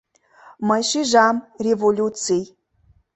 Мый 0.67 0.81
шижам:— 0.89 1.37
Революций!.. 1.65 2.43